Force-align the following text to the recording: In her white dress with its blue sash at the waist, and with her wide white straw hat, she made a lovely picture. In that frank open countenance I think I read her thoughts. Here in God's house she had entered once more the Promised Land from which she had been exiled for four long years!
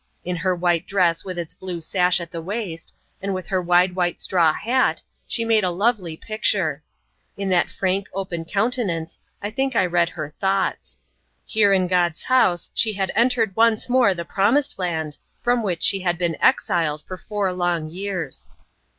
In 0.25 0.37
her 0.37 0.55
white 0.55 0.87
dress 0.87 1.23
with 1.23 1.37
its 1.37 1.53
blue 1.53 1.79
sash 1.79 2.19
at 2.19 2.31
the 2.31 2.41
waist, 2.41 2.95
and 3.21 3.35
with 3.35 3.45
her 3.45 3.61
wide 3.61 3.93
white 3.93 4.19
straw 4.19 4.51
hat, 4.51 5.03
she 5.27 5.45
made 5.45 5.63
a 5.63 5.69
lovely 5.69 6.17
picture. 6.17 6.81
In 7.37 7.49
that 7.49 7.69
frank 7.69 8.09
open 8.11 8.43
countenance 8.45 9.19
I 9.43 9.51
think 9.51 9.75
I 9.75 9.85
read 9.85 10.09
her 10.09 10.31
thoughts. 10.31 10.97
Here 11.45 11.71
in 11.71 11.85
God's 11.87 12.23
house 12.23 12.71
she 12.73 12.93
had 12.93 13.11
entered 13.15 13.55
once 13.55 13.87
more 13.89 14.15
the 14.15 14.25
Promised 14.25 14.79
Land 14.79 15.19
from 15.43 15.61
which 15.61 15.83
she 15.83 15.99
had 15.99 16.17
been 16.17 16.35
exiled 16.41 17.03
for 17.03 17.15
four 17.15 17.53
long 17.53 17.87
years! 17.87 18.49